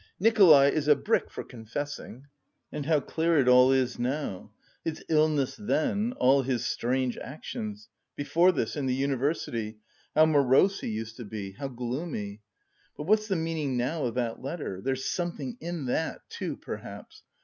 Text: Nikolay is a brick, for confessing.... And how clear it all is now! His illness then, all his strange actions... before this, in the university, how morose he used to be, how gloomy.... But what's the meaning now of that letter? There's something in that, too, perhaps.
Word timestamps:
Nikolay 0.19 0.73
is 0.73 0.87
a 0.87 0.95
brick, 0.95 1.29
for 1.29 1.43
confessing.... 1.43 2.25
And 2.71 2.87
how 2.87 3.01
clear 3.01 3.37
it 3.37 3.47
all 3.47 3.71
is 3.71 3.99
now! 3.99 4.51
His 4.83 5.05
illness 5.09 5.55
then, 5.55 6.13
all 6.13 6.41
his 6.41 6.65
strange 6.65 7.19
actions... 7.19 7.87
before 8.15 8.51
this, 8.51 8.75
in 8.75 8.87
the 8.87 8.95
university, 8.95 9.77
how 10.15 10.25
morose 10.25 10.79
he 10.79 10.87
used 10.87 11.17
to 11.17 11.23
be, 11.23 11.51
how 11.51 11.67
gloomy.... 11.67 12.41
But 12.97 13.03
what's 13.03 13.27
the 13.27 13.35
meaning 13.35 13.77
now 13.77 14.05
of 14.05 14.15
that 14.15 14.41
letter? 14.41 14.81
There's 14.81 15.05
something 15.05 15.55
in 15.61 15.85
that, 15.85 16.21
too, 16.29 16.57
perhaps. 16.57 17.21